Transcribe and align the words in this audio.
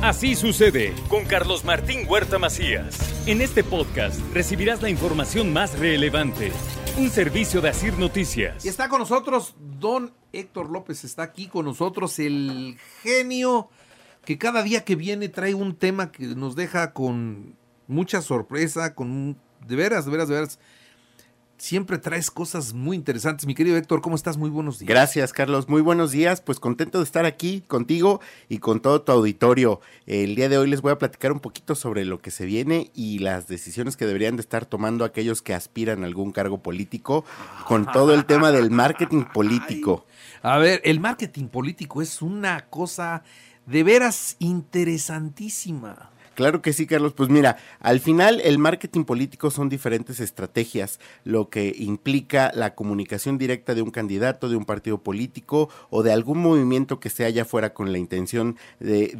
Así 0.00 0.36
sucede 0.36 0.94
con 1.08 1.24
Carlos 1.24 1.64
Martín 1.64 2.06
Huerta 2.08 2.38
Macías. 2.38 2.96
En 3.26 3.40
este 3.40 3.64
podcast 3.64 4.20
recibirás 4.32 4.80
la 4.80 4.90
información 4.90 5.52
más 5.52 5.76
relevante. 5.76 6.52
Un 6.98 7.10
servicio 7.10 7.60
de 7.60 7.70
Asir 7.70 7.98
Noticias. 7.98 8.64
Y 8.64 8.68
está 8.68 8.88
con 8.88 9.00
nosotros 9.00 9.56
don 9.58 10.14
Héctor 10.32 10.70
López, 10.70 11.02
está 11.02 11.24
aquí 11.24 11.48
con 11.48 11.64
nosotros, 11.64 12.20
el 12.20 12.78
genio 13.02 13.70
que 14.24 14.38
cada 14.38 14.62
día 14.62 14.84
que 14.84 14.94
viene 14.94 15.28
trae 15.28 15.54
un 15.54 15.74
tema 15.74 16.12
que 16.12 16.26
nos 16.26 16.54
deja 16.54 16.92
con 16.92 17.56
mucha 17.88 18.22
sorpresa, 18.22 18.94
con 18.94 19.36
de 19.66 19.74
veras, 19.74 20.04
de 20.04 20.12
veras, 20.12 20.28
de 20.28 20.34
veras 20.36 20.58
siempre 21.58 21.98
traes 21.98 22.30
cosas 22.30 22.72
muy 22.72 22.96
interesantes. 22.96 23.46
Mi 23.46 23.54
querido 23.54 23.76
Héctor, 23.76 24.00
¿cómo 24.00 24.16
estás? 24.16 24.36
Muy 24.36 24.48
buenos 24.48 24.78
días. 24.78 24.88
Gracias, 24.88 25.32
Carlos. 25.32 25.68
Muy 25.68 25.82
buenos 25.82 26.12
días. 26.12 26.40
Pues 26.40 26.60
contento 26.60 26.98
de 26.98 27.04
estar 27.04 27.24
aquí 27.24 27.62
contigo 27.66 28.20
y 28.48 28.58
con 28.58 28.80
todo 28.80 29.02
tu 29.02 29.12
auditorio. 29.12 29.80
El 30.06 30.34
día 30.36 30.48
de 30.48 30.56
hoy 30.56 30.68
les 30.68 30.80
voy 30.80 30.92
a 30.92 30.98
platicar 30.98 31.32
un 31.32 31.40
poquito 31.40 31.74
sobre 31.74 32.04
lo 32.04 32.20
que 32.20 32.30
se 32.30 32.46
viene 32.46 32.90
y 32.94 33.18
las 33.18 33.48
decisiones 33.48 33.96
que 33.96 34.06
deberían 34.06 34.36
de 34.36 34.42
estar 34.42 34.64
tomando 34.64 35.04
aquellos 35.04 35.42
que 35.42 35.54
aspiran 35.54 36.02
a 36.02 36.06
algún 36.06 36.32
cargo 36.32 36.62
político 36.62 37.24
con 37.66 37.86
todo 37.86 38.14
el 38.14 38.24
tema 38.24 38.52
del 38.52 38.70
marketing 38.70 39.24
político. 39.34 40.06
A 40.42 40.58
ver, 40.58 40.80
el 40.84 41.00
marketing 41.00 41.48
político 41.48 42.00
es 42.00 42.22
una 42.22 42.66
cosa 42.66 43.22
de 43.66 43.82
veras 43.82 44.36
interesantísima. 44.38 46.10
Claro 46.38 46.62
que 46.62 46.72
sí, 46.72 46.86
Carlos. 46.86 47.14
Pues 47.14 47.30
mira, 47.30 47.56
al 47.80 47.98
final 47.98 48.40
el 48.44 48.58
marketing 48.58 49.02
político 49.02 49.50
son 49.50 49.68
diferentes 49.68 50.20
estrategias, 50.20 51.00
lo 51.24 51.48
que 51.48 51.74
implica 51.76 52.52
la 52.54 52.76
comunicación 52.76 53.38
directa 53.38 53.74
de 53.74 53.82
un 53.82 53.90
candidato, 53.90 54.48
de 54.48 54.54
un 54.54 54.64
partido 54.64 55.02
político 55.02 55.68
o 55.90 56.04
de 56.04 56.12
algún 56.12 56.38
movimiento 56.38 57.00
que 57.00 57.10
se 57.10 57.24
haya 57.24 57.44
fuera 57.44 57.74
con 57.74 57.90
la 57.90 57.98
intención 57.98 58.56
de, 58.78 59.16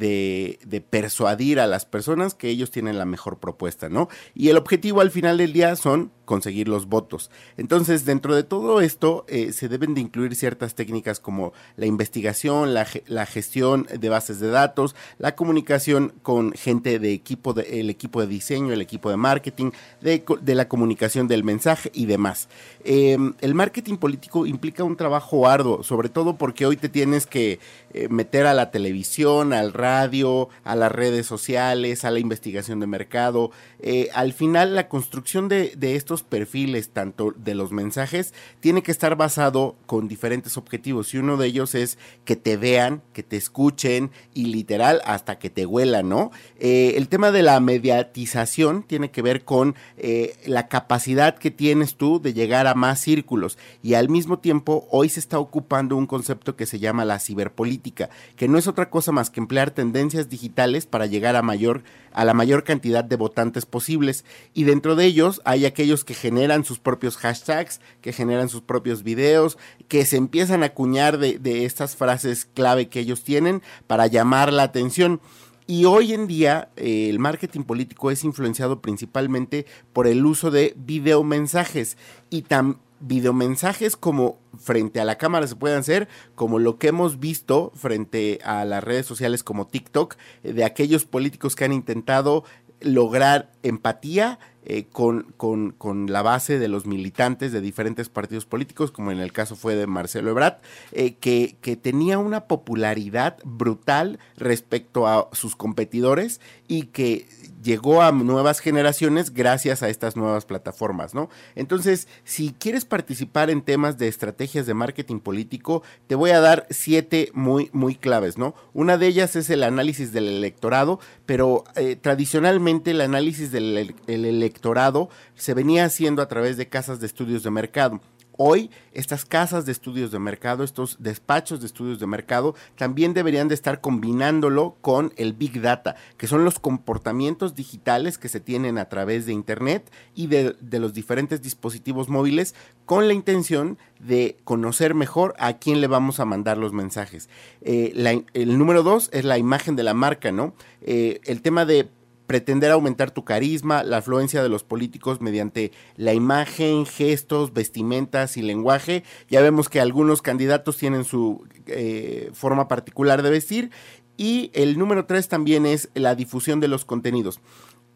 de, 0.64 0.80
persuadir 0.80 1.58
a 1.58 1.66
las 1.66 1.86
personas 1.86 2.34
que 2.34 2.50
ellos 2.50 2.70
tienen 2.70 2.98
la 2.98 3.04
mejor 3.04 3.40
propuesta, 3.40 3.88
¿no? 3.88 4.08
Y 4.36 4.50
el 4.50 4.56
objetivo 4.56 5.00
al 5.00 5.10
final 5.10 5.38
del 5.38 5.52
día 5.52 5.74
son 5.74 6.12
conseguir 6.28 6.68
los 6.68 6.88
votos. 6.88 7.30
Entonces, 7.56 8.04
dentro 8.04 8.36
de 8.36 8.42
todo 8.42 8.82
esto, 8.82 9.24
eh, 9.28 9.54
se 9.54 9.66
deben 9.70 9.94
de 9.94 10.02
incluir 10.02 10.36
ciertas 10.36 10.74
técnicas 10.74 11.20
como 11.20 11.54
la 11.76 11.86
investigación, 11.86 12.74
la, 12.74 12.84
gestión 13.24 13.86
de 13.98 14.08
bases 14.10 14.38
de 14.38 14.48
datos, 14.48 14.94
la 15.16 15.34
comunicación 15.34 16.12
con 16.22 16.52
gente 16.52 16.98
de 16.98 17.14
equipo 17.14 17.54
de, 17.54 17.80
el 17.80 17.88
equipo 17.88 18.20
de 18.20 18.26
diseño, 18.26 18.74
el 18.74 18.82
equipo 18.82 19.08
de 19.08 19.16
marketing, 19.16 19.70
de, 20.02 20.22
la 20.54 20.68
comunicación 20.68 21.28
del 21.28 21.44
mensaje 21.44 21.90
y 21.94 22.04
demás. 22.04 22.50
Em, 22.84 23.32
el 23.40 23.54
marketing 23.54 23.96
político 23.96 24.44
implica 24.44 24.84
un 24.84 24.96
trabajo 24.96 25.48
arduo, 25.48 25.82
sobre 25.82 26.10
todo 26.10 26.36
porque 26.36 26.66
hoy 26.66 26.76
te 26.76 26.90
tienes 26.90 27.24
que 27.24 27.58
eh, 27.94 28.08
meter 28.10 28.44
a 28.44 28.52
la 28.52 28.70
televisión, 28.70 29.54
al 29.54 29.72
radio, 29.72 30.50
a 30.64 30.76
las 30.76 30.92
redes 30.92 31.24
sociales, 31.24 32.04
a 32.04 32.10
la 32.10 32.18
investigación 32.18 32.80
de 32.80 32.86
mercado. 32.86 33.50
Eh, 33.80 34.10
al 34.12 34.34
final, 34.34 34.74
la 34.74 34.88
construcción 34.88 35.48
de, 35.48 35.72
de 35.74 35.96
estos 35.96 36.17
perfiles, 36.22 36.90
tanto 36.90 37.34
de 37.36 37.54
los 37.54 37.72
mensajes, 37.72 38.34
tiene 38.60 38.82
que 38.82 38.90
estar 38.90 39.16
basado 39.16 39.76
con 39.86 40.08
diferentes 40.08 40.56
objetivos 40.56 41.14
y 41.14 41.18
uno 41.18 41.36
de 41.36 41.46
ellos 41.46 41.74
es 41.74 41.98
que 42.24 42.36
te 42.36 42.56
vean, 42.56 43.02
que 43.12 43.22
te 43.22 43.36
escuchen 43.36 44.10
y 44.34 44.46
literal 44.46 45.00
hasta 45.04 45.38
que 45.38 45.50
te 45.50 45.66
huelan, 45.66 46.08
¿no? 46.08 46.30
Eh, 46.58 46.94
el 46.96 47.08
tema 47.08 47.30
de 47.30 47.42
la 47.42 47.60
mediatización 47.60 48.82
tiene 48.82 49.10
que 49.10 49.22
ver 49.22 49.44
con 49.44 49.74
eh, 49.96 50.36
la 50.46 50.68
capacidad 50.68 51.36
que 51.36 51.50
tienes 51.50 51.96
tú 51.96 52.20
de 52.20 52.34
llegar 52.34 52.66
a 52.66 52.74
más 52.74 53.00
círculos 53.00 53.58
y 53.82 53.94
al 53.94 54.08
mismo 54.08 54.38
tiempo 54.38 54.86
hoy 54.90 55.08
se 55.08 55.20
está 55.20 55.38
ocupando 55.38 55.96
un 55.96 56.06
concepto 56.06 56.56
que 56.56 56.66
se 56.66 56.78
llama 56.78 57.04
la 57.04 57.18
ciberpolítica, 57.18 58.10
que 58.36 58.48
no 58.48 58.58
es 58.58 58.66
otra 58.66 58.90
cosa 58.90 59.12
más 59.12 59.30
que 59.30 59.40
emplear 59.40 59.70
tendencias 59.70 60.28
digitales 60.28 60.86
para 60.86 61.06
llegar 61.06 61.36
a 61.36 61.42
mayor 61.42 61.82
a 62.12 62.24
la 62.24 62.34
mayor 62.34 62.64
cantidad 62.64 63.04
de 63.04 63.16
votantes 63.16 63.66
posibles 63.66 64.24
y 64.54 64.64
dentro 64.64 64.96
de 64.96 65.04
ellos 65.04 65.40
hay 65.44 65.66
aquellos 65.66 66.04
que 66.08 66.14
generan 66.14 66.64
sus 66.64 66.78
propios 66.78 67.18
hashtags, 67.18 67.82
que 68.00 68.14
generan 68.14 68.48
sus 68.48 68.62
propios 68.62 69.02
videos, 69.02 69.58
que 69.88 70.06
se 70.06 70.16
empiezan 70.16 70.62
a 70.62 70.66
acuñar 70.68 71.18
de, 71.18 71.66
estas 71.66 71.96
frases 71.96 72.46
clave 72.46 72.88
que 72.88 73.00
ellos 73.00 73.24
tienen 73.24 73.60
para 73.86 74.06
llamar 74.06 74.50
la 74.50 74.62
atención. 74.62 75.20
Y 75.66 75.84
hoy 75.84 76.14
en 76.14 76.26
día 76.26 76.70
eh, 76.76 77.10
el 77.10 77.18
marketing 77.18 77.64
político 77.64 78.10
es 78.10 78.24
influenciado 78.24 78.80
principalmente 78.80 79.66
por 79.92 80.06
el 80.06 80.24
uso 80.24 80.50
de 80.50 80.72
videomensajes 80.78 81.98
y 82.30 82.40
tan 82.40 82.78
videomensajes 83.00 83.94
como 83.94 84.38
frente 84.58 85.00
a 85.00 85.04
la 85.04 85.18
cámara 85.18 85.46
se 85.46 85.56
pueden 85.56 85.80
hacer, 85.80 86.08
como 86.34 86.58
lo 86.58 86.78
que 86.78 86.88
hemos 86.88 87.20
visto 87.20 87.70
frente 87.74 88.38
a 88.44 88.64
las 88.64 88.82
redes 88.82 89.04
sociales 89.04 89.44
como 89.44 89.66
TikTok, 89.66 90.16
eh, 90.42 90.54
de 90.54 90.64
aquellos 90.64 91.04
políticos 91.04 91.54
que 91.54 91.66
han 91.66 91.74
intentado 91.74 92.44
lograr 92.80 93.52
empatía 93.62 94.38
eh, 94.70 94.84
con, 94.84 95.32
con, 95.38 95.70
con, 95.70 96.12
la 96.12 96.20
base 96.20 96.58
de 96.58 96.68
los 96.68 96.84
militantes 96.84 97.52
de 97.52 97.62
diferentes 97.62 98.10
partidos 98.10 98.44
políticos, 98.44 98.90
como 98.90 99.10
en 99.10 99.18
el 99.18 99.32
caso 99.32 99.56
fue 99.56 99.74
de 99.76 99.86
Marcelo 99.86 100.30
Ebrard, 100.30 100.58
eh, 100.92 101.14
que, 101.14 101.56
que, 101.62 101.74
tenía 101.76 102.18
una 102.18 102.44
popularidad 102.44 103.38
brutal 103.44 104.18
respecto 104.36 105.06
a 105.06 105.30
sus 105.32 105.56
competidores 105.56 106.42
y 106.68 106.84
que 106.84 107.26
llegó 107.62 108.02
a 108.02 108.12
nuevas 108.12 108.60
generaciones 108.60 109.34
gracias 109.34 109.82
a 109.82 109.88
estas 109.88 110.16
nuevas 110.16 110.44
plataformas, 110.44 111.14
¿no? 111.14 111.28
Entonces, 111.54 112.06
si 112.24 112.52
quieres 112.52 112.84
participar 112.84 113.50
en 113.50 113.62
temas 113.62 113.98
de 113.98 114.08
estrategias 114.08 114.66
de 114.66 114.74
marketing 114.74 115.18
político, 115.18 115.82
te 116.06 116.14
voy 116.14 116.30
a 116.30 116.40
dar 116.40 116.66
siete 116.70 117.30
muy, 117.34 117.70
muy 117.72 117.96
claves, 117.96 118.38
¿no? 118.38 118.54
Una 118.74 118.96
de 118.96 119.08
ellas 119.08 119.34
es 119.34 119.50
el 119.50 119.64
análisis 119.64 120.12
del 120.12 120.28
electorado, 120.28 121.00
pero 121.26 121.64
eh, 121.74 121.96
tradicionalmente 121.96 122.92
el 122.92 123.00
análisis 123.00 123.50
del 123.50 123.94
el 124.06 124.24
electorado 124.24 125.08
se 125.34 125.54
venía 125.54 125.84
haciendo 125.84 126.22
a 126.22 126.28
través 126.28 126.56
de 126.56 126.68
casas 126.68 127.00
de 127.00 127.06
estudios 127.06 127.42
de 127.42 127.50
mercado. 127.50 128.00
Hoy 128.40 128.70
estas 128.92 129.24
casas 129.24 129.66
de 129.66 129.72
estudios 129.72 130.12
de 130.12 130.20
mercado, 130.20 130.62
estos 130.62 130.98
despachos 131.00 131.58
de 131.58 131.66
estudios 131.66 131.98
de 131.98 132.06
mercado, 132.06 132.54
también 132.76 133.12
deberían 133.12 133.48
de 133.48 133.56
estar 133.56 133.80
combinándolo 133.80 134.76
con 134.80 135.12
el 135.16 135.32
Big 135.32 135.60
Data, 135.60 135.96
que 136.16 136.28
son 136.28 136.44
los 136.44 136.60
comportamientos 136.60 137.56
digitales 137.56 138.16
que 138.16 138.28
se 138.28 138.38
tienen 138.38 138.78
a 138.78 138.88
través 138.88 139.26
de 139.26 139.32
Internet 139.32 139.90
y 140.14 140.28
de, 140.28 140.54
los 140.70 140.94
diferentes 140.94 141.42
dispositivos 141.42 142.08
móviles 142.08 142.54
con 142.86 143.08
la 143.08 143.14
intención 143.14 143.76
de 143.98 144.36
conocer 144.44 144.94
mejor 144.94 145.34
a 145.40 145.54
quién 145.54 145.80
le 145.80 145.88
vamos 145.88 146.20
a 146.20 146.24
mandar 146.24 146.58
los 146.58 146.72
mensajes. 146.72 147.28
Eh, 147.62 148.22
el 148.34 148.56
número 148.56 148.84
dos 148.84 149.10
es 149.12 149.24
la 149.24 149.38
imagen 149.38 149.74
de 149.74 149.82
la 149.82 149.94
marca, 149.94 150.30
¿no? 150.30 150.54
Eh, 150.82 151.20
el 151.24 151.42
tema 151.42 151.64
de 151.64 151.88
pretender 152.28 152.70
aumentar 152.70 153.10
tu 153.10 153.24
carisma, 153.24 153.82
la 153.82 153.96
afluencia 153.96 154.42
de 154.42 154.50
los 154.50 154.62
políticos 154.62 155.22
mediante 155.22 155.72
la 155.96 156.12
imagen, 156.12 156.84
gestos, 156.84 157.54
vestimentas 157.54 158.36
y 158.36 158.42
lenguaje. 158.42 159.02
Ya 159.30 159.40
vemos 159.40 159.70
que 159.70 159.80
algunos 159.80 160.20
candidatos 160.20 160.76
tienen 160.76 161.04
su 161.04 161.48
eh, 161.66 162.30
forma 162.34 162.68
particular 162.68 163.22
de 163.22 163.30
vestir. 163.30 163.70
Y 164.18 164.50
el 164.52 164.78
número 164.78 165.06
tres 165.06 165.28
también 165.28 165.64
es 165.64 165.88
la 165.94 166.14
difusión 166.14 166.60
de 166.60 166.68
los 166.68 166.84
contenidos. 166.84 167.40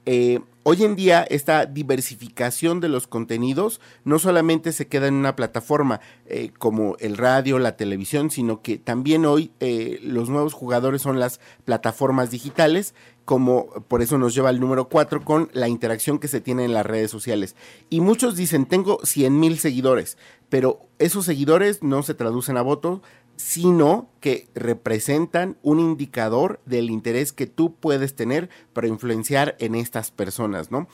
Eh, 0.05 0.41
hoy 0.65 0.83
en 0.83 0.97
día 0.97 1.23
esta 1.23 1.65
diversificación 1.67 2.81
de 2.81 2.89
los 2.89 3.07
contenidos 3.07 3.81
no 4.05 4.19
solamente 4.19 4.73
se 4.73 4.89
queda 4.89 5.07
en 5.07 5.15
una 5.15 5.37
plataforma 5.37 6.01
eh, 6.27 6.51
como 6.59 6.97
el 6.99 7.17
radio, 7.17 7.59
la 7.61 7.77
televisión, 7.77 8.31
sino 8.31 8.63
que 8.63 8.79
también 8.79 9.25
hoy 9.25 9.53
eh, 9.61 10.01
los 10.03 10.29
nuevos 10.29 10.55
jugadores 10.55 11.03
son 11.03 11.21
las 11.21 11.41
plataformas 11.65 12.31
digitales, 12.33 12.95
como 13.25 13.67
por 13.87 14.03
eso 14.03 14.19
nos 14.19 14.35
lleva 14.35 14.49
al 14.49 14.59
número 14.59 14.89
4 14.89 15.25
con 15.25 15.49
la 15.53 15.69
interacción 15.69 16.19
que 16.19 16.27
se 16.27 16.41
tiene 16.41 16.65
en 16.65 16.75
las 16.75 16.87
redes 16.87 17.11
sociales. 17.11 17.55
Y 17.89 18.01
muchos 18.01 18.35
dicen, 18.35 18.67
tengo 18.67 18.99
100 19.05 19.39
mil 19.39 19.59
seguidores, 19.59 20.19
pero 20.49 20.81
esos 20.99 21.25
seguidores 21.25 21.83
no 21.83 22.03
se 22.03 22.15
traducen 22.15 22.57
a 22.57 22.63
votos, 22.63 23.01
sino 23.37 24.09
que 24.21 24.49
representan 24.55 25.57
un 25.63 25.81
indicador 25.81 26.61
del 26.67 26.91
interés 26.91 27.33
que 27.33 27.47
tú 27.47 27.75
puedes 27.75 28.15
tener 28.15 28.51
para 28.73 28.89
influenciar 28.89 29.57
en 29.59 29.75
estas 29.75 30.11
personas, 30.11 30.71
¿no? 30.71 30.89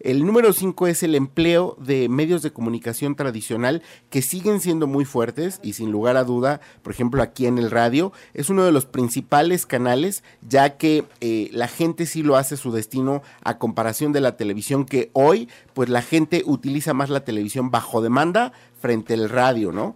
El 0.00 0.26
número 0.26 0.52
5 0.52 0.86
es 0.88 1.02
el 1.02 1.14
empleo 1.14 1.76
de 1.80 2.08
medios 2.08 2.42
de 2.42 2.52
comunicación 2.52 3.14
tradicional 3.14 3.82
que 4.10 4.22
siguen 4.22 4.60
siendo 4.60 4.86
muy 4.86 5.04
fuertes 5.04 5.60
y 5.62 5.74
sin 5.74 5.90
lugar 5.92 6.18
a 6.18 6.24
duda, 6.24 6.60
por 6.82 6.92
ejemplo 6.92 7.22
aquí 7.22 7.46
en 7.46 7.56
el 7.56 7.70
radio, 7.70 8.12
es 8.34 8.50
uno 8.50 8.64
de 8.64 8.72
los 8.72 8.86
principales 8.86 9.64
canales 9.64 10.22
ya 10.46 10.76
que 10.76 11.04
eh, 11.20 11.48
la 11.52 11.68
gente 11.68 12.04
sí 12.06 12.22
lo 12.22 12.36
hace 12.36 12.58
su 12.58 12.72
destino 12.72 13.22
a 13.44 13.56
comparación 13.56 14.12
de 14.12 14.20
la 14.20 14.36
televisión 14.36 14.84
que 14.84 15.10
hoy 15.14 15.48
pues 15.72 15.88
la 15.88 16.02
gente 16.02 16.42
utiliza 16.44 16.92
más 16.92 17.08
la 17.08 17.24
televisión 17.24 17.70
bajo 17.70 18.02
demanda 18.02 18.52
frente 18.78 19.14
al 19.14 19.30
radio, 19.30 19.72
¿no? 19.72 19.94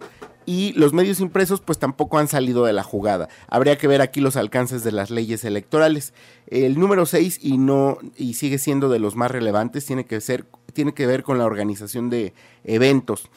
Y 0.49 0.73
los 0.73 0.93
medios 0.93 1.19
impresos 1.19 1.61
pues 1.61 1.77
tampoco 1.77 2.17
han 2.17 2.27
salido 2.27 2.65
de 2.65 2.73
la 2.73 2.81
jugada. 2.81 3.29
Habría 3.49 3.77
que 3.77 3.87
ver 3.87 4.01
aquí 4.01 4.19
los 4.19 4.35
alcances 4.35 4.83
de 4.83 4.91
las 4.91 5.11
leyes 5.11 5.45
electorales. 5.45 6.11
El 6.47 6.79
número 6.79 7.05
6 7.05 7.37
y 7.43 7.59
no 7.59 7.99
y 8.17 8.33
sigue 8.33 8.57
siendo 8.57 8.89
de 8.89 8.97
los 8.97 9.15
más 9.15 9.29
relevantes 9.29 9.85
tiene 9.85 10.07
que 10.07 10.19
ser 10.21 10.47
tiene 10.73 10.95
que 10.95 11.05
ver 11.05 11.21
con 11.21 11.37
la 11.37 11.45
organización 11.45 12.09
de 12.09 12.33
eventos 12.63 13.29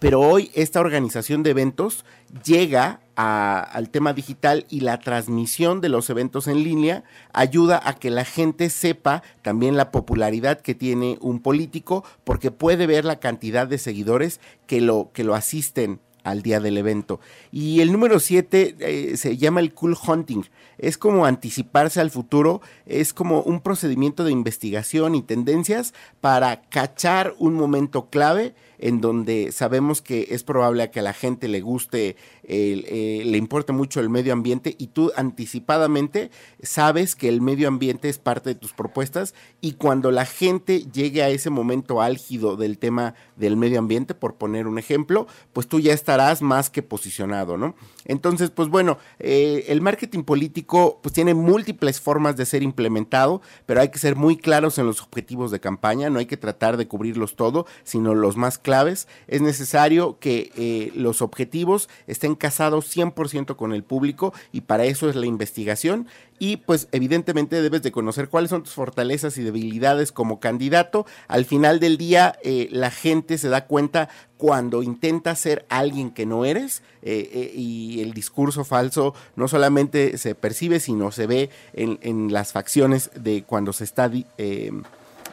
Pero 0.00 0.22
hoy 0.22 0.50
esta 0.54 0.80
organización 0.80 1.42
de 1.42 1.50
eventos 1.50 2.06
llega 2.42 3.00
al 3.16 3.90
tema 3.90 4.14
digital 4.14 4.64
y 4.70 4.80
la 4.80 5.00
transmisión 5.00 5.82
de 5.82 5.90
los 5.90 6.08
eventos 6.08 6.48
en 6.48 6.64
línea 6.64 7.04
ayuda 7.34 7.82
a 7.84 7.96
que 7.96 8.10
la 8.10 8.24
gente 8.24 8.70
sepa 8.70 9.22
también 9.42 9.76
la 9.76 9.90
popularidad 9.90 10.62
que 10.62 10.74
tiene 10.74 11.18
un 11.20 11.40
político 11.40 12.02
porque 12.24 12.50
puede 12.50 12.86
ver 12.86 13.04
la 13.04 13.20
cantidad 13.20 13.66
de 13.66 13.76
seguidores 13.76 14.40
que 14.66 14.80
lo, 14.80 15.10
que 15.12 15.22
lo 15.22 15.34
asisten 15.34 16.00
al 16.24 16.42
día 16.42 16.58
del 16.58 16.76
evento. 16.76 17.20
Y 17.52 17.80
el 17.80 17.92
número 17.92 18.18
7 18.18 18.76
eh, 18.80 19.16
se 19.16 19.36
llama 19.36 19.60
el 19.60 19.72
cool 19.72 19.96
hunting. 20.04 20.42
Es 20.78 20.98
como 20.98 21.24
anticiparse 21.24 22.00
al 22.00 22.10
futuro, 22.10 22.60
es 22.86 23.14
como 23.14 23.42
un 23.42 23.60
procedimiento 23.60 24.24
de 24.24 24.32
investigación 24.32 25.14
y 25.14 25.22
tendencias 25.22 25.94
para 26.20 26.62
cachar 26.62 27.34
un 27.38 27.54
momento 27.54 28.10
clave 28.10 28.54
en 28.84 29.00
donde 29.00 29.50
sabemos 29.50 30.02
que 30.02 30.26
es 30.32 30.44
probable 30.44 30.90
que 30.90 31.00
a 31.00 31.02
la 31.02 31.14
gente 31.14 31.48
le 31.48 31.62
guste, 31.62 32.16
eh, 32.42 33.22
le 33.24 33.38
importe 33.38 33.72
mucho 33.72 33.98
el 33.98 34.10
medio 34.10 34.34
ambiente 34.34 34.76
y 34.78 34.88
tú 34.88 35.10
anticipadamente 35.16 36.30
sabes 36.62 37.16
que 37.16 37.30
el 37.30 37.40
medio 37.40 37.66
ambiente 37.66 38.10
es 38.10 38.18
parte 38.18 38.50
de 38.50 38.54
tus 38.56 38.74
propuestas 38.74 39.32
y 39.62 39.72
cuando 39.72 40.10
la 40.10 40.26
gente 40.26 40.84
llegue 40.92 41.22
a 41.22 41.30
ese 41.30 41.48
momento 41.48 42.02
álgido 42.02 42.56
del 42.56 42.76
tema 42.76 43.14
del 43.36 43.56
medio 43.56 43.78
ambiente, 43.78 44.14
por 44.14 44.34
poner 44.34 44.66
un 44.66 44.78
ejemplo, 44.78 45.26
pues 45.54 45.66
tú 45.66 45.80
ya 45.80 45.94
estarás 45.94 46.42
más 46.42 46.68
que 46.68 46.82
posicionado, 46.82 47.56
¿no? 47.56 47.74
Entonces, 48.04 48.50
pues 48.50 48.68
bueno, 48.68 48.98
eh, 49.18 49.64
el 49.68 49.80
marketing 49.80 50.24
político 50.24 51.00
pues 51.02 51.14
tiene 51.14 51.32
múltiples 51.32 52.02
formas 52.02 52.36
de 52.36 52.44
ser 52.44 52.62
implementado, 52.62 53.40
pero 53.64 53.80
hay 53.80 53.88
que 53.88 53.98
ser 53.98 54.14
muy 54.14 54.36
claros 54.36 54.76
en 54.76 54.84
los 54.84 55.00
objetivos 55.00 55.50
de 55.50 55.60
campaña, 55.60 56.10
no 56.10 56.18
hay 56.18 56.26
que 56.26 56.36
tratar 56.36 56.76
de 56.76 56.86
cubrirlos 56.86 57.34
todo, 57.34 57.64
sino 57.82 58.14
los 58.14 58.36
más 58.36 58.58
Es 58.82 59.40
necesario 59.40 60.18
que 60.18 60.50
eh, 60.56 60.92
los 60.96 61.22
objetivos 61.22 61.88
estén 62.06 62.34
casados 62.34 62.94
100% 62.94 63.56
con 63.56 63.72
el 63.72 63.84
público 63.84 64.32
y 64.52 64.62
para 64.62 64.84
eso 64.84 65.08
es 65.08 65.14
la 65.14 65.26
investigación 65.26 66.08
y 66.40 66.56
pues 66.56 66.88
evidentemente 66.90 67.62
debes 67.62 67.82
de 67.82 67.92
conocer 67.92 68.28
cuáles 68.28 68.50
son 68.50 68.64
tus 68.64 68.72
fortalezas 68.72 69.38
y 69.38 69.42
debilidades 69.42 70.10
como 70.10 70.40
candidato. 70.40 71.06
Al 71.28 71.44
final 71.44 71.78
del 71.78 71.96
día 71.96 72.36
eh, 72.42 72.68
la 72.72 72.90
gente 72.90 73.38
se 73.38 73.48
da 73.48 73.66
cuenta 73.66 74.08
cuando 74.36 74.82
intenta 74.82 75.36
ser 75.36 75.64
alguien 75.68 76.10
que 76.10 76.26
no 76.26 76.44
eres 76.44 76.82
eh, 77.02 77.52
y 77.54 78.00
el 78.00 78.12
discurso 78.12 78.64
falso 78.64 79.14
no 79.36 79.46
solamente 79.46 80.18
se 80.18 80.34
percibe 80.34 80.80
sino 80.80 81.12
se 81.12 81.26
ve 81.26 81.50
en 81.72 82.32
las 82.32 82.52
facciones 82.52 83.10
de 83.14 83.44
cuando 83.44 83.72
se 83.72 83.84
está 83.84 84.10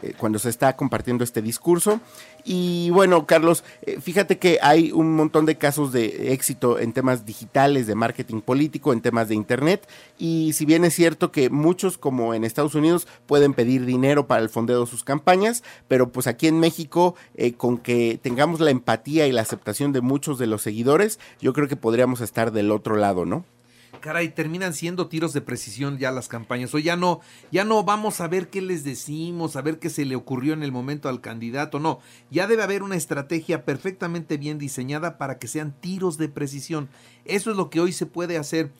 eh, 0.02 0.14
cuando 0.16 0.38
se 0.38 0.48
está 0.48 0.76
compartiendo 0.76 1.24
este 1.24 1.42
discurso. 1.42 2.00
Y 2.44 2.90
bueno, 2.90 3.26
Carlos, 3.26 3.62
eh, 3.82 4.00
fíjate 4.00 4.38
que 4.38 4.58
hay 4.62 4.90
un 4.92 5.14
montón 5.14 5.46
de 5.46 5.56
casos 5.56 5.92
de 5.92 6.32
éxito 6.32 6.78
en 6.78 6.92
temas 6.92 7.24
digitales, 7.24 7.86
de 7.86 7.94
marketing 7.94 8.40
político, 8.40 8.92
en 8.92 9.00
temas 9.00 9.28
de 9.28 9.34
Internet. 9.34 9.88
Y 10.18 10.52
si 10.54 10.64
bien 10.64 10.84
es 10.84 10.94
cierto 10.94 11.30
que 11.30 11.50
muchos, 11.50 11.98
como 11.98 12.34
en 12.34 12.44
Estados 12.44 12.74
Unidos, 12.74 13.06
pueden 13.26 13.54
pedir 13.54 13.84
dinero 13.84 14.26
para 14.26 14.42
el 14.42 14.48
fondeo 14.48 14.80
de 14.80 14.86
sus 14.86 15.04
campañas, 15.04 15.62
pero 15.88 16.10
pues 16.10 16.26
aquí 16.26 16.48
en 16.48 16.58
México, 16.58 17.14
eh, 17.34 17.52
con 17.52 17.78
que 17.78 18.18
tengamos 18.22 18.60
la 18.60 18.70
empatía 18.70 19.26
y 19.26 19.32
la 19.32 19.42
aceptación 19.42 19.92
de 19.92 20.00
muchos 20.00 20.38
de 20.38 20.46
los 20.46 20.62
seguidores, 20.62 21.20
yo 21.40 21.52
creo 21.52 21.68
que 21.68 21.76
podríamos 21.76 22.20
estar 22.20 22.52
del 22.52 22.70
otro 22.72 22.96
lado, 22.96 23.24
¿no? 23.24 23.44
Caray, 24.00 24.30
terminan 24.30 24.74
siendo 24.74 25.08
tiros 25.08 25.32
de 25.32 25.40
precisión 25.40 25.98
ya 25.98 26.10
las 26.10 26.28
campañas. 26.28 26.74
O 26.74 26.78
ya 26.78 26.96
no, 26.96 27.20
ya 27.50 27.64
no 27.64 27.82
vamos 27.84 28.20
a 28.20 28.28
ver 28.28 28.48
qué 28.48 28.60
les 28.62 28.84
decimos, 28.84 29.56
a 29.56 29.62
ver 29.62 29.78
qué 29.78 29.90
se 29.90 30.04
le 30.04 30.16
ocurrió 30.16 30.52
en 30.52 30.62
el 30.62 30.72
momento 30.72 31.08
al 31.08 31.20
candidato. 31.20 31.78
No, 31.78 32.00
ya 32.30 32.46
debe 32.46 32.62
haber 32.62 32.82
una 32.82 32.96
estrategia 32.96 33.64
perfectamente 33.64 34.36
bien 34.36 34.58
diseñada 34.58 35.18
para 35.18 35.38
que 35.38 35.48
sean 35.48 35.74
tiros 35.80 36.18
de 36.18 36.28
precisión. 36.28 36.88
Eso 37.24 37.50
es 37.50 37.56
lo 37.56 37.70
que 37.70 37.80
hoy 37.80 37.92
se 37.92 38.06
puede 38.06 38.36
hacer 38.36 38.72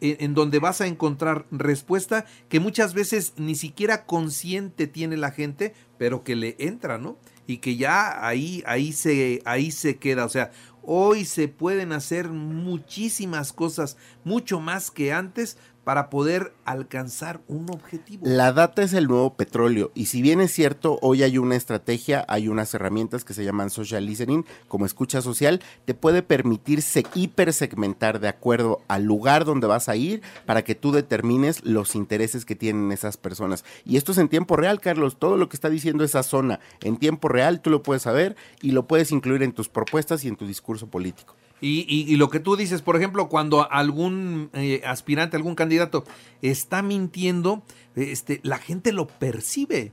en 0.00 0.32
donde 0.32 0.58
vas 0.58 0.80
a 0.80 0.86
encontrar 0.86 1.44
respuesta 1.50 2.24
que 2.48 2.60
muchas 2.60 2.94
veces 2.94 3.34
ni 3.36 3.54
siquiera 3.54 4.06
consciente 4.06 4.86
tiene 4.86 5.18
la 5.18 5.30
gente, 5.30 5.74
pero 5.98 6.24
que 6.24 6.34
le 6.34 6.56
entra, 6.58 6.96
¿no? 6.96 7.18
Y 7.48 7.58
que 7.58 7.74
ya 7.76 8.24
ahí, 8.24 8.62
ahí 8.66 8.92
se, 8.92 9.42
ahí 9.44 9.72
se 9.72 9.96
queda. 9.96 10.24
O 10.24 10.28
sea, 10.28 10.52
Hoy 10.90 11.26
se 11.26 11.48
pueden 11.48 11.92
hacer 11.92 12.30
muchísimas 12.30 13.52
cosas, 13.52 13.98
mucho 14.24 14.58
más 14.58 14.90
que 14.90 15.12
antes, 15.12 15.58
para 15.88 16.10
poder 16.10 16.52
alcanzar 16.66 17.40
un 17.48 17.70
objetivo. 17.70 18.26
La 18.26 18.52
data 18.52 18.82
es 18.82 18.92
el 18.92 19.06
nuevo 19.06 19.32
petróleo 19.36 19.90
y 19.94 20.04
si 20.04 20.20
bien 20.20 20.42
es 20.42 20.52
cierto, 20.52 20.98
hoy 21.00 21.22
hay 21.22 21.38
una 21.38 21.56
estrategia, 21.56 22.26
hay 22.28 22.48
unas 22.48 22.74
herramientas 22.74 23.24
que 23.24 23.32
se 23.32 23.42
llaman 23.42 23.70
social 23.70 24.04
listening, 24.04 24.44
como 24.68 24.84
escucha 24.84 25.22
social, 25.22 25.62
te 25.86 25.94
puede 25.94 26.20
permitir 26.20 26.84
hipersegmentar 27.14 28.20
de 28.20 28.28
acuerdo 28.28 28.82
al 28.86 29.04
lugar 29.04 29.46
donde 29.46 29.66
vas 29.66 29.88
a 29.88 29.96
ir 29.96 30.20
para 30.44 30.62
que 30.62 30.74
tú 30.74 30.92
determines 30.92 31.64
los 31.64 31.94
intereses 31.94 32.44
que 32.44 32.54
tienen 32.54 32.92
esas 32.92 33.16
personas. 33.16 33.64
Y 33.86 33.96
esto 33.96 34.12
es 34.12 34.18
en 34.18 34.28
tiempo 34.28 34.56
real, 34.56 34.82
Carlos, 34.82 35.16
todo 35.18 35.38
lo 35.38 35.48
que 35.48 35.56
está 35.56 35.70
diciendo 35.70 36.04
esa 36.04 36.22
zona 36.22 36.60
en 36.82 36.98
tiempo 36.98 37.30
real, 37.30 37.62
tú 37.62 37.70
lo 37.70 37.82
puedes 37.82 38.02
saber 38.02 38.36
y 38.60 38.72
lo 38.72 38.86
puedes 38.86 39.10
incluir 39.10 39.42
en 39.42 39.52
tus 39.52 39.70
propuestas 39.70 40.22
y 40.22 40.28
en 40.28 40.36
tu 40.36 40.46
discurso 40.46 40.86
político. 40.88 41.34
Y, 41.60 42.16
lo 42.16 42.30
que 42.30 42.40
tú 42.40 42.56
dices, 42.56 42.82
por 42.82 42.96
ejemplo, 42.96 43.28
cuando 43.28 43.70
algún 43.70 44.50
eh, 44.52 44.82
aspirante, 44.86 45.36
algún 45.36 45.54
candidato 45.54 46.04
está 46.40 46.82
mintiendo, 46.82 47.62
este, 47.96 48.40
la 48.44 48.58
gente 48.58 48.92
lo 48.92 49.08
percibe. 49.08 49.92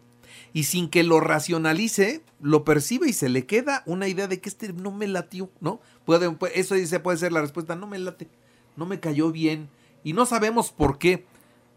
Y 0.54 0.64
sin 0.64 0.90
que 0.90 1.04
lo 1.04 1.20
racionalice, 1.20 2.24
lo 2.42 2.64
percibe 2.64 3.10
y 3.10 3.14
se 3.14 3.30
le 3.30 3.46
queda 3.46 3.84
una 3.86 4.08
idea 4.08 4.28
de 4.28 4.40
que 4.40 4.50
este 4.50 4.72
no 4.74 4.92
me 4.92 5.08
latió, 5.08 5.50
¿no? 5.60 5.82
Puede, 6.06 6.34
eso 6.54 6.76
dice, 6.76 7.00
puede 7.00 7.18
ser 7.18 7.32
la 7.32 7.42
respuesta, 7.42 7.76
no 7.76 7.88
me 7.88 8.00
late, 8.00 8.30
no 8.78 8.86
me 8.86 9.00
cayó 9.00 9.32
bien. 9.32 9.70
Y 10.04 10.14
no 10.14 10.26
sabemos 10.26 10.72
por 10.72 10.98
qué, 10.98 11.26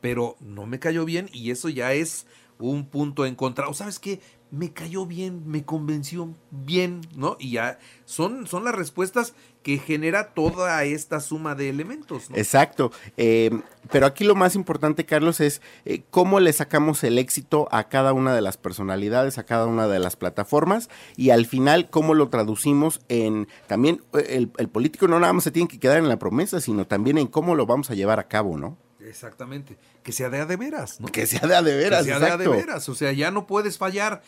pero 0.01 0.37
no 0.41 0.67
me 0.67 0.79
cayó 0.79 1.05
bien 1.05 1.29
y 1.33 1.51
eso 1.51 1.69
ya 1.69 1.93
es 1.93 2.27
un 2.59 2.87
punto 2.87 3.27
en 3.27 3.35
contra. 3.35 3.69
O 3.69 3.75
sabes 3.75 3.99
qué, 3.99 4.21
me 4.51 4.73
cayó 4.73 5.07
bien, 5.07 5.43
me 5.47 5.65
convenció 5.65 6.35
bien, 6.51 7.01
¿no? 7.17 7.37
Y 7.39 7.53
ya 7.53 7.79
son, 8.05 8.47
son 8.47 8.65
las 8.65 8.75
respuestas 8.75 9.35
que 9.69 9.77
genera 9.77 10.33
toda 10.33 10.83
esta 10.85 11.21
suma 11.21 11.55
de 11.55 11.69
elementos. 11.69 12.31
¿no? 12.31 12.39
Exacto. 12.39 12.91
Eh, 13.19 13.51
pero 13.91 14.07
aquí 14.07 14.25
lo 14.25 14.35
más 14.35 14.55
importante, 14.55 15.05
Carlos, 15.05 15.41
es 15.41 15.61
eh, 15.85 16.05
cómo 16.09 16.41
le 16.41 16.55
sacamos 16.55 17.05
el 17.05 17.19
éxito 17.19 17.69
a 17.71 17.91
cada 17.91 18.15
una 18.15 18.35
de 18.35 18.41
las 18.41 18.57
personalidades, 18.57 19.37
a 19.37 19.45
cada 19.45 19.67
una 19.67 19.87
de 19.87 19.99
las 19.99 20.17
plataformas 20.17 20.89
y 21.19 21.29
al 21.29 21.45
final 21.45 21.91
cómo 21.91 22.15
lo 22.15 22.31
traducimos 22.31 23.03
en 23.11 23.47
también 23.67 24.01
el, 24.15 24.51
el 24.57 24.69
político 24.71 25.07
no 25.07 25.21
nada 25.21 25.35
más 25.35 25.45
se 25.45 25.51
tiene 25.51 25.69
que 25.69 25.79
quedar 25.79 25.99
en 25.99 26.09
la 26.09 26.19
promesa, 26.19 26.63
sino 26.63 26.87
también 26.87 27.19
en 27.19 27.27
cómo 27.27 27.55
lo 27.55 27.67
vamos 27.67 27.91
a 27.91 27.95
llevar 27.95 28.21
a 28.21 28.27
cabo, 28.27 28.57
¿no? 28.57 28.79
Exactamente. 29.09 29.77
Que 30.03 30.13
sea 30.13 30.31
de 30.31 30.39
a 30.41 30.47
de 30.47 30.57
veras, 30.57 31.01
¿no? 31.01 31.09
Que 31.09 31.27
sea 31.27 31.41
de 31.41 31.57
a 31.57 31.63
de 31.63 31.77
veras, 31.77 32.05
Que 32.05 32.11
sea 32.11 32.21
de 32.21 32.31
a 32.31 32.37
de 32.37 32.49
veras. 32.49 32.89
O 32.89 32.95
sea, 32.95 33.13
ya 33.13 33.31
no 33.31 33.47
puedes 33.47 33.79
fallar. 33.79 34.23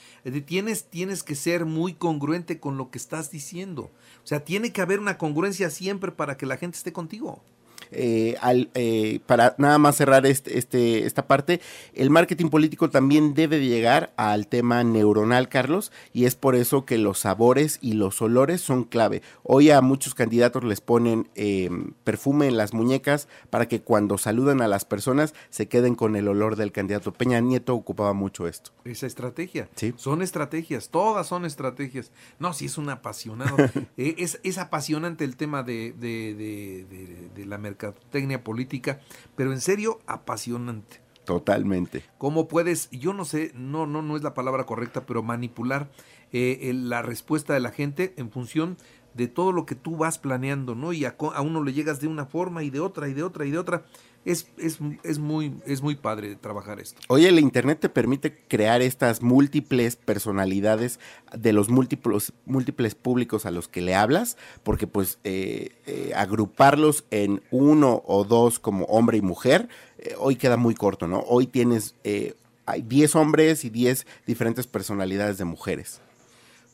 Tienes, 0.46 0.84
tienes 0.84 1.22
que 1.22 1.34
ser 1.34 1.64
muy 1.64 1.94
congruente 1.94 2.58
con 2.58 2.76
lo 2.76 2.90
que 2.90 2.98
estás 2.98 3.30
diciendo. 3.30 3.90
O 4.24 4.26
sea, 4.26 4.44
tiene 4.44 4.72
que 4.72 4.80
haber 4.80 5.00
una 5.00 5.18
congruencia 5.18 5.70
siempre 5.70 6.12
para 6.12 6.36
que 6.36 6.46
la 6.46 6.56
gente 6.56 6.78
esté 6.78 6.92
contigo. 6.92 7.42
Eh, 7.92 8.36
al, 8.40 8.70
eh, 8.74 9.20
para 9.26 9.54
nada 9.58 9.78
más 9.78 9.96
cerrar 9.96 10.26
este, 10.26 10.58
este, 10.58 11.06
esta 11.06 11.26
parte, 11.26 11.60
el 11.94 12.10
marketing 12.10 12.48
político 12.48 12.90
también 12.90 13.34
debe 13.34 13.60
llegar 13.66 14.12
al 14.16 14.46
tema 14.46 14.84
neuronal, 14.84 15.48
Carlos, 15.48 15.92
y 16.12 16.24
es 16.24 16.34
por 16.34 16.54
eso 16.54 16.84
que 16.84 16.98
los 16.98 17.20
sabores 17.20 17.78
y 17.80 17.94
los 17.94 18.22
olores 18.22 18.60
son 18.60 18.84
clave. 18.84 19.22
Hoy 19.42 19.70
a 19.70 19.80
muchos 19.80 20.14
candidatos 20.14 20.64
les 20.64 20.80
ponen 20.80 21.28
em, 21.34 21.92
perfume 22.04 22.46
en 22.46 22.56
las 22.56 22.72
muñecas 22.74 23.28
para 23.50 23.66
que 23.66 23.80
cuando 23.80 24.18
saludan 24.18 24.62
a 24.62 24.68
las 24.68 24.84
personas 24.84 25.34
se 25.50 25.68
queden 25.68 25.94
con 25.94 26.16
el 26.16 26.28
olor 26.28 26.56
del 26.56 26.72
candidato. 26.72 27.12
Peña 27.12 27.40
Nieto 27.40 27.74
ocupaba 27.74 28.12
mucho 28.12 28.46
esto. 28.46 28.70
Esa 28.84 29.06
estrategia. 29.06 29.68
Sí. 29.74 29.94
Son 29.96 30.22
estrategias, 30.22 30.90
todas 30.90 31.26
son 31.26 31.44
estrategias. 31.44 32.12
No, 32.38 32.52
sí 32.52 32.66
es 32.66 32.78
un 32.78 32.90
apasionado. 32.90 33.56
Eh, 33.96 34.14
es, 34.18 34.40
es, 34.44 34.56
apasionante 34.58 35.24
el 35.24 35.36
tema 35.36 35.62
de, 35.62 35.92
de, 35.92 36.34
de, 36.34 37.28
de 37.34 37.46
la 37.46 37.58
mercadotecnia 37.80 38.44
política, 38.44 39.00
pero 39.36 39.52
en 39.52 39.60
serio 39.60 40.00
apasionante. 40.06 41.00
Totalmente. 41.24 42.02
¿Cómo 42.18 42.48
puedes, 42.48 42.90
yo 42.90 43.12
no 43.12 43.24
sé, 43.24 43.52
no, 43.54 43.86
no, 43.86 44.02
no 44.02 44.16
es 44.16 44.22
la 44.22 44.34
palabra 44.34 44.64
correcta, 44.66 45.06
pero 45.06 45.22
manipular 45.22 45.90
eh, 46.32 46.72
la 46.74 47.02
respuesta 47.02 47.54
de 47.54 47.60
la 47.60 47.70
gente 47.70 48.14
en 48.16 48.30
función 48.30 48.76
de 49.14 49.28
todo 49.28 49.52
lo 49.52 49.66
que 49.66 49.74
tú 49.74 49.96
vas 49.96 50.18
planeando, 50.18 50.74
¿no? 50.74 50.92
Y 50.92 51.04
a, 51.04 51.16
a, 51.34 51.40
uno 51.40 51.62
le 51.62 51.72
llegas 51.72 52.00
de 52.00 52.08
una 52.08 52.26
forma 52.26 52.62
y 52.62 52.70
de 52.70 52.80
otra 52.80 53.08
y 53.08 53.14
de 53.14 53.22
otra 53.22 53.44
y 53.44 53.50
de 53.50 53.58
otra 53.58 53.84
es, 54.24 54.46
es, 54.58 54.78
es, 55.02 55.18
muy, 55.18 55.54
es 55.66 55.82
muy 55.82 55.94
padre 55.94 56.36
trabajar 56.36 56.80
esto. 56.80 57.00
Oye, 57.08 57.28
el 57.28 57.38
Internet 57.38 57.80
te 57.80 57.88
permite 57.88 58.36
crear 58.48 58.82
estas 58.82 59.22
múltiples 59.22 59.96
personalidades 59.96 61.00
de 61.36 61.52
los 61.52 61.70
múltiples, 61.70 62.32
múltiples 62.44 62.94
públicos 62.94 63.46
a 63.46 63.50
los 63.50 63.68
que 63.68 63.80
le 63.80 63.94
hablas, 63.94 64.36
porque 64.62 64.86
pues 64.86 65.18
eh, 65.24 65.70
eh, 65.86 66.12
agruparlos 66.14 67.04
en 67.10 67.42
uno 67.50 68.02
o 68.06 68.24
dos 68.24 68.58
como 68.58 68.84
hombre 68.86 69.18
y 69.18 69.22
mujer, 69.22 69.68
eh, 69.98 70.14
hoy 70.18 70.36
queda 70.36 70.56
muy 70.56 70.74
corto, 70.74 71.06
¿no? 71.06 71.20
Hoy 71.20 71.46
tienes, 71.46 71.94
hay 72.66 72.82
10 72.82 73.16
hombres 73.16 73.64
y 73.64 73.70
10 73.70 74.06
diferentes 74.26 74.66
personalidades 74.66 75.38
de 75.38 75.44
mujeres. 75.44 76.00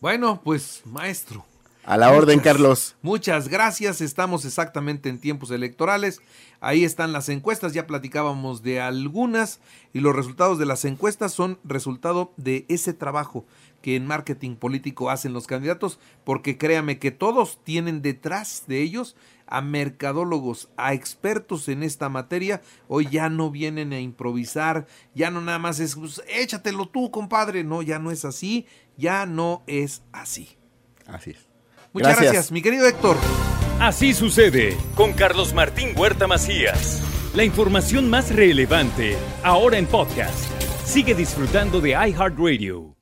Bueno, 0.01 0.41
pues 0.45 0.83
maestro, 0.85 1.47
A 1.87 1.97
la 1.97 2.11
orden, 2.11 2.41
Carlos. 2.41 2.97
Muchas 3.01 3.47
gracias. 3.47 4.01
Estamos 4.01 4.45
exactamente 4.45 5.09
en 5.09 5.21
tiempos 5.21 5.53
electorales. 5.53 6.21
Ahí 6.59 6.85
están 6.85 7.13
las 7.13 7.29
encuestas. 7.29 7.75
Ya 7.75 7.87
platicábamos 7.87 8.65
de 8.65 8.81
algunas 8.81 9.61
y 9.93 10.01
los 10.01 10.17
resultados 10.17 10.59
de 10.59 10.67
las 10.67 10.85
encuestas 10.85 11.33
son 11.33 11.61
resultado 11.63 12.33
de 12.37 12.67
ese 12.69 12.93
trabajo 12.93 13.47
que 13.83 13.95
en 13.95 14.05
marketing 14.05 14.57
político 14.57 15.11
hacen 15.11 15.33
los 15.33 15.47
candidatos, 15.47 16.01
porque 16.25 16.59
créame 16.59 16.99
que 16.99 17.13
todos 17.13 17.63
tienen 17.63 18.03
detrás 18.03 18.65
de 18.67 18.83
ellos 18.83 19.15
a 19.47 19.61
mercadólogos, 19.61 20.69
a 20.77 20.93
expertos 20.93 21.69
en 21.69 21.85
esta 21.85 22.09
materia. 22.09 22.63
Hoy 22.89 23.07
ya 23.09 23.29
no 23.29 23.53
vienen 23.53 23.93
a 23.93 24.01
improvisar, 24.01 24.89
ya 25.15 25.31
no 25.31 25.41
nada 25.41 25.61
más 25.61 25.79
es, 25.79 25.95
pues, 25.95 26.21
échatelo 26.27 26.89
tú, 26.89 27.13
compadre. 27.13 27.63
No, 27.63 27.81
ya 27.81 28.01
no 28.01 28.11
es 28.11 28.25
así, 28.25 28.67
ya 28.97 29.25
no 29.25 29.63
es 29.69 30.03
así. 30.11 30.59
Así 31.07 31.31
es. 31.31 31.46
Muchas 31.97 32.21
gracias. 32.21 32.53
mi 32.53 32.61
querido 32.61 32.87
Héctor. 32.87 33.17
Así 33.81 34.13
sucede 34.13 34.77
con 34.95 35.15
Carlos 35.15 35.55
Martín 35.55 35.95
Huerta 35.97 36.27
Macías. 36.27 37.03
La 37.35 37.45
información 37.45 38.11
más 38.11 38.35
relevante, 38.35 39.17
ahora 39.43 39.79
en 39.79 39.87
podcast. 39.87 40.51
Sigue 40.85 41.15
disfrutando 41.15 41.81
de 41.81 41.91
iHeartRadio. 41.91 42.96